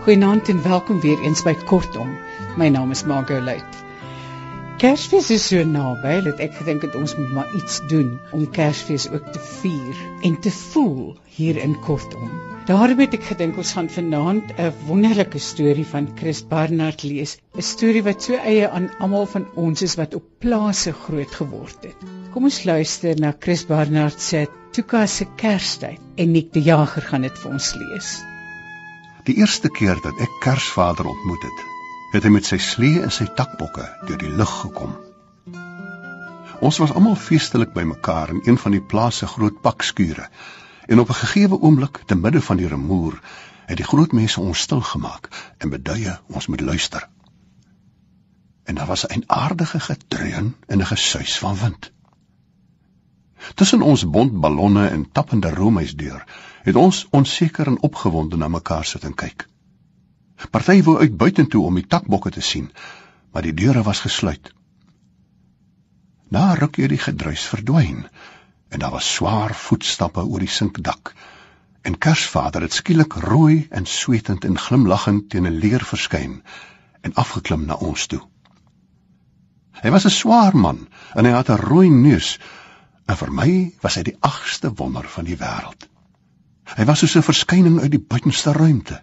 [0.00, 2.14] Goeienaand en welkom weer eens by Kortom.
[2.56, 3.80] My naam is Margot Luit.
[4.80, 9.04] Kersfees is so naby dat ek gedink het ons moet maar iets doen om Kersfees
[9.12, 12.32] ook te vier en te voel hier in Kortom.
[12.70, 17.68] Daarom het ek gedink ons gaan vanaand 'n wonderlike storie van Chris Barnard lees, 'n
[17.72, 22.08] storie wat so eie aan almal van ons is wat op plase groot geword het.
[22.32, 27.28] Kom ons luister na Chris Barnard se Tuka se Kerstyd en Nick die Jager gaan
[27.28, 28.16] dit vir ons lees.
[29.30, 31.58] Die eerste keer dat ek Kersvader ontmoet het,
[32.10, 34.96] het hy met sy slee en sy takbokke deur die lug gekom.
[36.66, 40.26] Ons was almal feestelik bymekaar in een van die plaas se groot pakskure.
[40.90, 43.20] En op 'n gegeewe oomblik, te midde van die rumoer,
[43.70, 47.08] het die groot mense ons stil gemaak en beduie ons moet luister.
[48.64, 51.92] En daar was 'n aardige gedreun en 'n gesuis van wind.
[53.54, 56.24] Tussen ons bont ballonne en tappende roomhuisdeur
[56.62, 59.46] het ons onseker en opgewonde na mekaar sit en kyk.
[60.50, 62.70] Party wou uit buitentoe om die takbokke te sien,
[63.32, 64.52] maar die deure was gesluit.
[66.30, 68.06] Na rukkie het die gedruis verdwyn
[68.70, 71.14] en daar was swaar voetstappe oor die sinkdak.
[71.82, 76.42] En Kersvader het skielik rooi en swetend en glimlaggend teen 'n leer verskyn
[77.00, 78.20] en afgeklim na ons toe.
[79.82, 82.38] Hy was 'n swaar man en hy het 'n rooi neus.
[83.10, 85.86] En vir my was hy die agste wonder van die wêreld.
[86.76, 89.00] Hy was soos 'n verskyning uit die buitenste ruimte.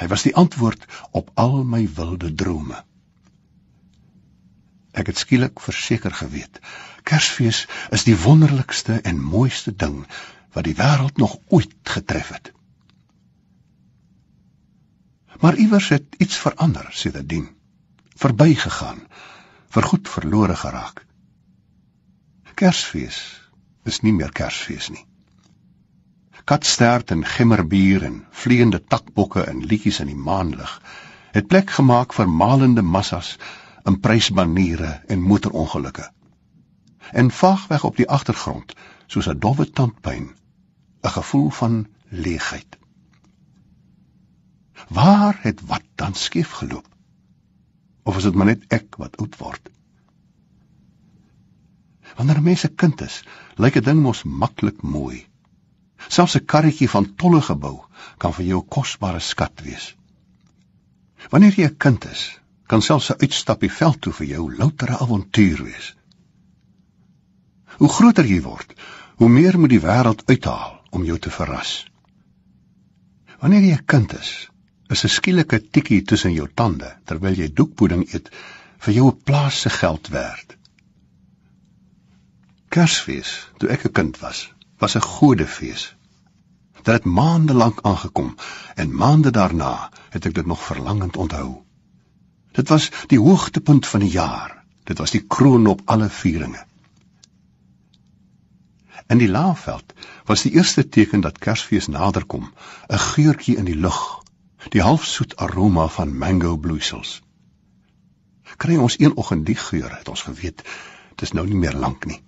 [0.00, 0.84] Hy was die antwoord
[1.20, 2.82] op al my wilde drome.
[4.92, 6.60] Ek het skielik verseker geweet,
[7.02, 10.04] Kersfees is die wonderlikste en mooiste ding
[10.52, 12.52] wat die wêreld nog ooit getref het.
[15.40, 17.48] Maar iewers het iets verander sedertdien,
[18.16, 19.00] verbygegaan,
[19.68, 21.03] vergoed verlore geraak.
[22.54, 23.18] Kersfees
[23.84, 25.06] is nie meer Kersfees nie
[26.44, 30.72] katstert en gemmerbier en vleiende takbokke en liedjies in die maanlig
[31.36, 33.34] het plek gemaak vir malende massas
[33.88, 36.04] in prysbaniere en motorongelukke.
[37.12, 38.74] En vaagweg op die agtergrond,
[39.06, 40.28] soos 'n dowwe tandpyn,
[41.02, 42.78] 'n gevoel van leegheid.
[44.88, 46.88] Waar het wat dan skief geloop?
[48.02, 49.63] Of is dit maar net ek wat oud word?
[52.24, 53.16] Wanneer 'n mens 'n kind is,
[53.62, 55.26] lyk 'n ding mos maklik mooi.
[56.08, 57.76] Selfs 'n karretjie van tolle gebou
[58.18, 59.94] kan vir jou 'n kosbare skat wees.
[61.30, 62.22] Wanneer jy 'n kind is,
[62.66, 65.96] kan selfs 'n uitstappie veld toe vir jou loutere avontuur wees.
[67.76, 68.72] Hoe groter jy word,
[69.16, 71.86] hoe meer moet die wêreld uithaal om jou te verras.
[73.40, 74.48] Wanneer jy 'n kind is,
[74.88, 78.30] is 'n skielike tikkie tussen jou tande terwyl jy doekpudding eet
[78.78, 80.56] vir jou 'n plaas se geld werd.
[82.74, 84.38] Kersfees, toe ek 'n kind was,
[84.82, 85.82] was 'n godefees.
[86.76, 88.34] Dit het maande lank aangekom
[88.74, 91.62] en maande daarna het ek dit nog verlangend onthou.
[92.52, 94.64] Dit was die hoogtepunt van die jaar.
[94.84, 96.66] Dit was die kroon op alle vieringe.
[99.06, 102.52] In die laafveld was die eerste teken dat Kersfees naderkom,
[102.88, 104.02] 'n geurtjie in die lug,
[104.68, 107.22] die halfsoet aroma van mango bloeisels.
[108.56, 110.62] Kry ons een oggend die geur, het ons geweet,
[111.08, 112.22] dit is nou nie meer lank nie.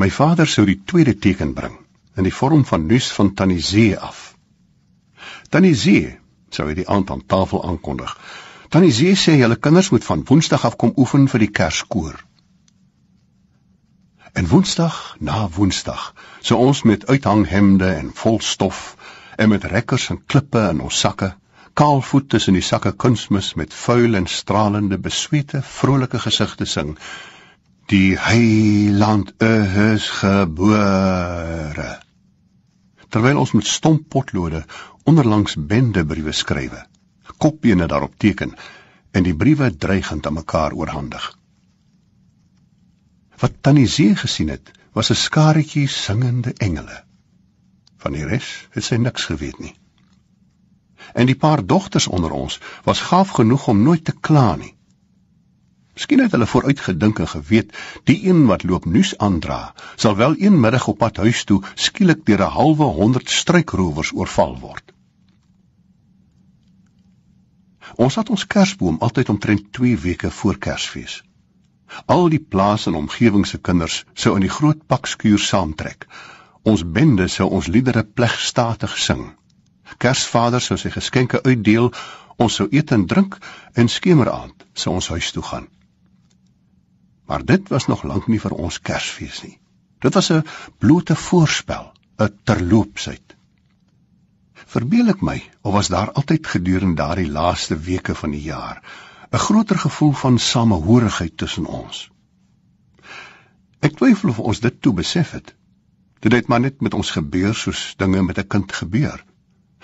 [0.00, 1.74] My vader sou die tweede teken bring
[2.16, 4.20] in die vorm van nuus van Tannie Zee af.
[5.52, 6.14] Tannie Zee
[6.56, 8.14] sou hy die aand aan tafel aankondig.
[8.72, 12.16] Tannie Zee sê julle kinders moet van Woensdag af kom oefen vir die Kerskoor.
[14.32, 16.06] En Woensdag na Woensdag
[16.40, 18.82] sou ons met uithanghemde en vol stof
[19.36, 21.34] en met rekkers en klippe in ons sakke
[21.80, 26.96] kaalvoet tussen die sakke kunsmis met vuil en stralende beswete vrolike gesigte sing
[27.90, 31.90] die heiland is gebore.
[33.10, 34.62] Terwyl ons met stomp potlode
[35.10, 36.84] onderlangs bende briewe skrywe,
[37.42, 38.54] kopbene daarop teken
[39.10, 41.26] en die briewe dreigend aan mekaar oorhandig.
[43.42, 47.04] Wat Tannie See gesien het, was 'n skaretjie singende engele.
[47.96, 49.74] Van die res het sy niks geweet nie.
[51.14, 54.74] En die paar dogters onder ons was gaaf genoeg om nooit te kla nie.
[56.00, 57.74] Miskien het hulle vooruit gedink en geweet
[58.08, 62.22] die een wat loop nuus aandra, sal wel een middag op pad huis toe skielik
[62.24, 64.94] deur 'n halwe 100 struikrowers oorval word.
[67.94, 71.22] Ons het ons Kersboom altyd omtrent 2 weke voor Kersfees.
[72.06, 76.06] Al die plaas en omgewing se kinders sou in die groot pakskuur saamtrek.
[76.62, 79.36] Ons bende sou ons liedere plegstatig sing.
[79.98, 81.92] Kersvader sou sy geskenke uitdeel,
[82.36, 83.38] ons sou eet en drink
[83.74, 85.68] en skemeraand sou ons huis toe gaan.
[87.30, 89.56] Maar dit was nog lank nie vir ons Kersfees nie.
[90.02, 90.46] Dit was 'n
[90.82, 93.36] blote voorspel, 'n terloopsheid.
[94.72, 98.82] Verbeel ek my of was daar altyd gedurende daardie laaste weke van die jaar
[99.30, 102.10] 'n groter gevoel van samehorigheid tussen ons?
[103.80, 105.54] Ek twyfel of ons dit toe besef het.
[106.18, 109.24] Dit het maar net met ons gebeur soos dinge met 'n kind gebeur.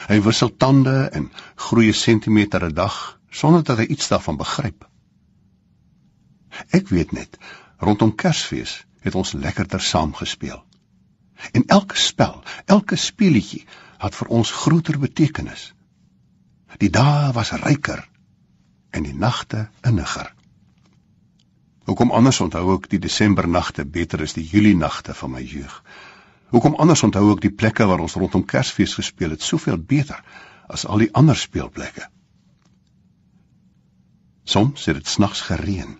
[0.08, 4.88] Hy wissel tande en groei 'n sentimeter 'n dag sonder dat hy iets daarvan begryp.
[6.70, 7.38] Ek weet net,
[7.78, 10.62] rondom Kersfees het ons lekkerder saam gespeel.
[11.52, 13.64] En elke spel, elke speletjie
[13.98, 15.72] het vir ons groter betekenis.
[16.80, 18.02] Die dae was ryker
[18.90, 20.32] en die nagte inniger.
[21.86, 25.74] Hoekom anders onthou ek die Desembernagte beter as die Julie nagte van my jeug?
[26.50, 30.18] Hoekom anders onthou ek die plekke waar ons rondom Kersfees gespeel het soveel beter
[30.66, 32.08] as al die ander speelplekke?
[34.46, 35.96] Soms het dit snags gereën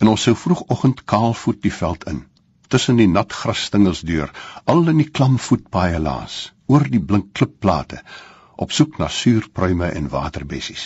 [0.00, 2.24] en ons sou vroegoggend kaalvoet die veld in
[2.72, 4.30] tussen die nat grasstingels deur
[4.72, 6.36] al in die klam voetpaaie laas
[6.70, 7.98] oor die blink klipplate
[8.64, 10.84] op soek na suurpruime en waterbessies.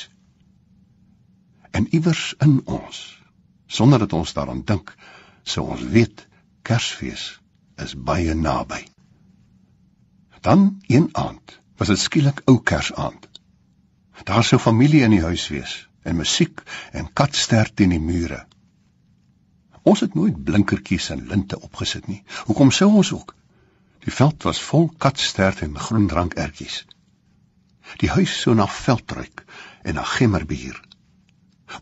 [1.76, 3.02] En iewers in ons
[3.78, 4.94] sonder dat ons daaraan dink
[5.42, 6.24] sou ons weet
[6.62, 7.26] kersfees
[7.84, 8.80] is baie naby.
[10.40, 13.28] Dan een aand was dit skielik ou kersaand.
[14.24, 16.62] Daar sou familie in die huis wees en musiek
[16.92, 18.44] en katstert in die mure
[19.84, 22.22] Ons het nooit blinkertjies en linte opgesit nie.
[22.48, 23.34] Hoekom sou ons ook?
[24.04, 26.84] Die veld was vol katstert en groen drankertjies.
[28.00, 29.44] Die huis sou na veld ruik
[29.84, 30.80] en na gemmerbier.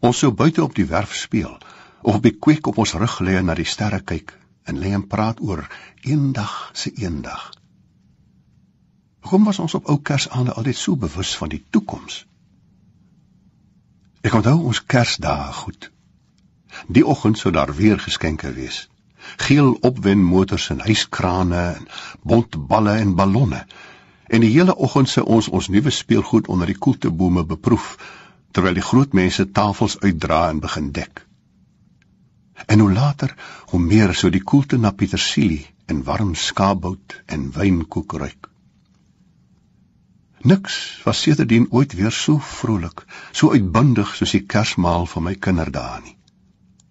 [0.01, 1.55] Ons sou buite op die werf speel
[2.03, 4.35] of op die kweek op ons rug lê en na die sterre kyk
[4.67, 5.63] en lê en praat oor
[6.03, 7.51] eendag se eendag.
[9.23, 12.25] Hoekom was ons op ou Kersaande altyd so bewus van die toekoms?
[14.27, 15.91] Ek onthou ons Kersdae goed.
[16.87, 18.89] Die oggend sou daar weer geskenke wees.
[19.37, 21.89] Geel opwenmotors en hyskrane en
[22.23, 23.67] bontballe en ballonne.
[24.27, 27.97] En die hele oggend sou ons ons nuwe speelgoed onder die koeltebome beproef
[28.53, 31.27] terwyl die groot mense tafels uitdra en begin dek.
[32.67, 33.35] En hoe later,
[33.73, 38.49] hoe meer sou die koelte na petersilie en warm skaapbout en wynkoek ruik.
[40.43, 46.01] Niks was sedertdien ooit weer so vrolik, so uitbundig soos die Kersmaal van my kinderdae
[46.03, 46.17] nie.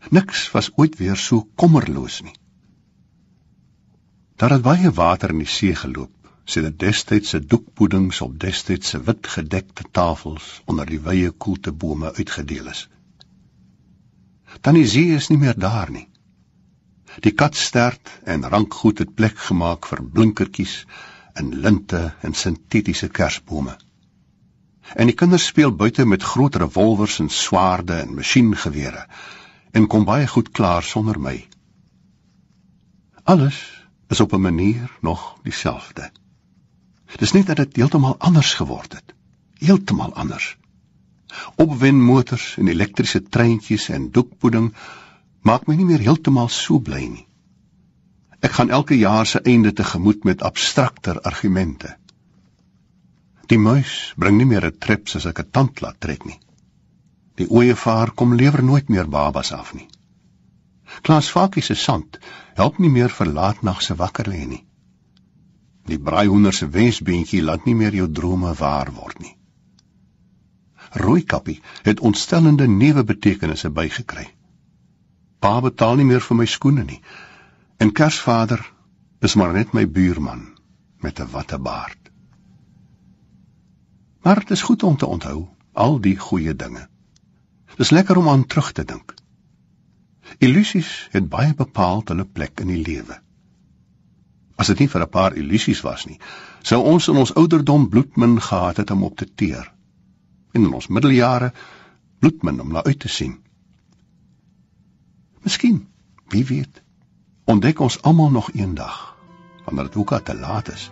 [0.10, 2.34] Niks was ooit weer so kommerloos nie.
[4.36, 6.14] Daar het baie water in die see geloop,
[6.50, 12.88] sê dit destydse doekpoedings op destydse wit gedekte tafels onder die wye koeltebome uitgedeel is.
[14.62, 16.08] Dan die see is nie meer daar nie.
[17.22, 20.76] Die katstert en rankgoed het plek gemaak vir blinkertjies
[21.38, 23.78] en linte en sintetiese kersbome.
[24.96, 29.06] En die kinders speel buite met groot revolvers en swaarde en masjiengewere
[29.72, 31.48] en kom baie goed klaar sonder my.
[33.24, 33.60] Alles
[34.08, 36.12] is op 'n manier nog dieselfde.
[37.20, 39.14] Dis net dat dit heeltemal anders geword het.
[39.54, 40.58] Heeltemal anders.
[41.56, 44.74] Opwindmotors en elektriese treintjies en doekpoeding
[45.42, 47.28] maak my nie meer heeltemal so bly nie.
[48.40, 51.98] Ek gaan elke jaar se einde tegemoet met abstrakter argumente.
[53.48, 56.40] Die muis bring nie meer 'n trip soos ek 'n tand laat trek nie.
[57.40, 59.88] Die ooievaar kom lewer nooit meer babas af nie.
[61.02, 62.20] Klaas Fakkie se sand
[62.56, 64.66] help nie meer vir laatnag se wakker lê nie.
[65.88, 69.36] Die braaihoender se wensbeentjie laat nie meer jou drome waar word nie.
[70.92, 74.28] Rooikappie het ontstellende nuwe betekenisse bygekry.
[75.40, 77.00] Pa betaal nie meer vir my skoene nie.
[77.80, 78.62] En Kersvader
[79.22, 80.48] is maar net my buurman
[81.02, 82.12] met 'n watte baard.
[84.22, 86.91] Maar dit is goed om te onthou al die goeie dinge.
[87.78, 89.14] Dis lekker om aan terug te dink.
[90.40, 93.20] Illusies het baie bepaal hulle plek in die lewe.
[94.56, 96.20] As dit nie vir 'n paar illusies was nie,
[96.64, 99.74] sou ons in ons ouderdom bloedmin gehad het om op te teer.
[100.54, 101.54] En in ons middeljare
[102.20, 103.40] bloedmin om na uit te sien.
[105.42, 105.88] Miskien,
[106.30, 106.82] wie weet,
[107.46, 109.18] ontdek ons almal nog eendag,
[109.66, 110.92] wanneer dit ook al te laat is,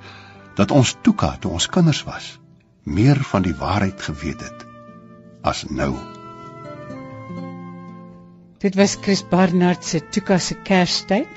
[0.56, 2.40] dat ons toeka toe ons kinders was,
[2.84, 4.66] meer van die waarheid geweet het
[5.42, 6.19] as nou.
[8.60, 11.28] Dit was Chris Barnard se Tuka se Kerstyd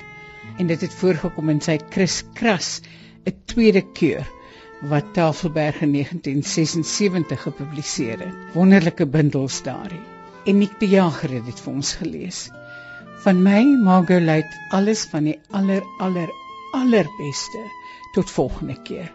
[0.59, 2.81] en dit het voorgekom in sy Chris Kras,
[3.23, 4.27] 'n tweede keer
[4.91, 8.35] wat Tafelberg in 1976 gepubliseer het.
[8.53, 10.03] Wonderlike bundels daarin.
[10.45, 12.49] En Nick die Jager het dit vir ons gelees.
[13.23, 16.29] Van my Margolite alles van die aller aller
[16.73, 17.63] allerbeste
[18.13, 19.11] tot volgende keer.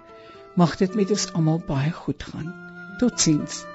[0.57, 2.55] Mag dit met ons almal baie goed gaan.
[2.99, 3.67] Totsiens.